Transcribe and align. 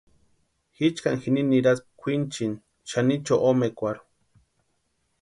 Jichkani 0.77 1.21
jini 1.23 1.41
niraspka 1.49 1.89
kwʼinchini 2.01 2.57
Xanicho 2.89 3.35
omekwarhu. 3.49 4.05